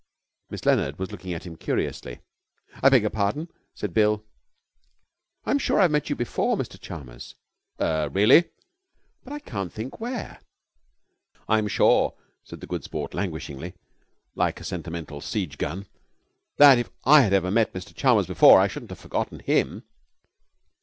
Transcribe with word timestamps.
Miss 0.49 0.65
Leonard 0.65 0.97
was 0.97 1.11
looking 1.11 1.31
at 1.31 1.45
him 1.45 1.55
curiously. 1.55 2.21
'I 2.81 2.89
beg 2.89 3.01
your 3.03 3.11
pardon?' 3.11 3.49
said 3.75 3.93
Bill. 3.93 4.23
'I'm 5.45 5.59
sure 5.59 5.79
I've 5.79 5.91
met 5.91 6.09
you 6.09 6.15
before, 6.15 6.57
Mr 6.57 6.79
Chalmers.' 6.81 7.35
'Er 7.79 8.09
really?' 8.11 8.45
'But 9.23 9.33
I 9.33 9.37
can't 9.37 9.71
think 9.71 9.99
where.' 9.99 10.39
'I'm 11.47 11.67
sure,' 11.67 12.15
said 12.43 12.61
the 12.61 12.65
Good 12.65 12.83
Sport, 12.83 13.13
languishingly, 13.13 13.75
like 14.33 14.59
a 14.59 14.63
sentimental 14.63 15.21
siege 15.21 15.59
gun, 15.59 15.85
'that 16.57 16.79
if 16.79 16.89
I 17.03 17.21
had 17.21 17.31
ever 17.31 17.51
met 17.51 17.73
Mr 17.73 17.93
Chalmers 17.93 18.25
before 18.25 18.59
I 18.59 18.67
shouldn't 18.67 18.89
have 18.89 18.97
forgotten 18.97 19.37
him.' 19.39 19.83